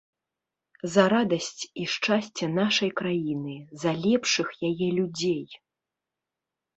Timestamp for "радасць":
1.13-1.63